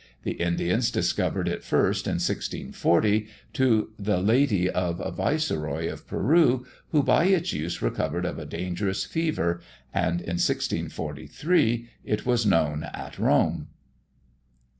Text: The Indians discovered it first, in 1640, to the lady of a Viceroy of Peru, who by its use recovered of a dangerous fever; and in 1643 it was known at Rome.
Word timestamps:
The 0.23 0.31
Indians 0.41 0.89
discovered 0.89 1.47
it 1.47 1.63
first, 1.63 2.07
in 2.07 2.13
1640, 2.13 3.27
to 3.53 3.91
the 3.99 4.17
lady 4.17 4.67
of 4.67 4.99
a 4.99 5.11
Viceroy 5.11 5.91
of 5.91 6.07
Peru, 6.07 6.65
who 6.89 7.03
by 7.03 7.25
its 7.25 7.53
use 7.53 7.83
recovered 7.83 8.25
of 8.25 8.39
a 8.39 8.45
dangerous 8.47 9.05
fever; 9.05 9.61
and 9.93 10.19
in 10.21 10.41
1643 10.41 11.87
it 12.03 12.25
was 12.25 12.47
known 12.47 12.81
at 12.91 13.19
Rome. 13.19 13.67